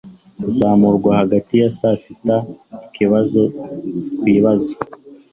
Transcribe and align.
kuzamurwa 0.43 1.11
hagati 1.21 1.53
ya 1.61 1.69
saa 1.77 1.97
sita 2.03 2.37
ikibazo 2.87 3.41
twibaza 4.17 4.73